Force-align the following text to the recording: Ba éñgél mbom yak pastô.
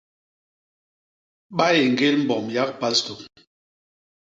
Ba 1.57 1.67
éñgél 1.81 2.15
mbom 2.23 2.45
yak 2.55 2.71
pastô. 2.79 3.13